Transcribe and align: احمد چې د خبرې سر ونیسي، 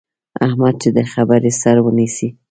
احمد 0.45 0.75
چې 0.81 0.89
د 0.97 0.99
خبرې 1.11 1.51
سر 1.61 1.75
ونیسي، 1.81 2.27